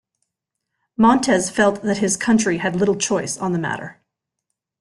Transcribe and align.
Montes 0.97 1.51
felt 1.51 1.83
that 1.83 1.99
his 1.99 2.17
country 2.17 2.57
had 2.57 2.75
little 2.75 2.95
choice 2.95 3.37
on 3.37 3.51
the 3.51 3.59
matter. 3.59 4.01